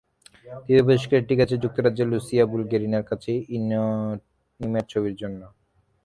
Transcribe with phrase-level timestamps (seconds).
[0.57, 5.41] তৃতীয় পুরস্কারটি গেছে যুক্তরাজ্যের লুসিয়া বুলগেরনির কাছে, ইনানিমেট ছবির জন্য।